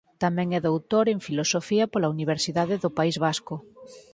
Tamén 0.23 0.47
é 0.57 0.59
doutor 0.61 1.05
en 1.09 1.19
Filosofía 1.27 1.85
pola 1.91 2.11
Universidade 2.15 2.75
do 2.83 2.89
País 2.97 3.15
Vasco. 3.25 3.55